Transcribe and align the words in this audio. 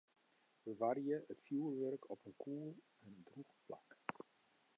Bewarje 0.63 1.15
it 1.31 1.39
fjurwurk 1.45 2.03
op 2.13 2.21
in 2.29 2.35
koel 2.43 2.69
en 3.05 3.13
drûch 3.27 3.53
plak. 3.65 3.89